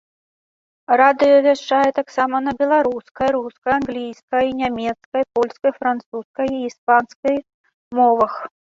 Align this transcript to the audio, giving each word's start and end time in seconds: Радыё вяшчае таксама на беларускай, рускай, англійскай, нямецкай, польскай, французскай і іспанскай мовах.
Радыё 1.01 1.35
вяшчае 1.47 1.81
таксама 1.99 2.35
на 2.47 2.51
беларускай, 2.63 3.27
рускай, 3.37 3.71
англійскай, 3.79 4.45
нямецкай, 4.65 5.23
польскай, 5.39 5.71
французскай 5.81 6.47
і 6.57 6.67
іспанскай 6.73 7.37
мовах. 8.03 8.33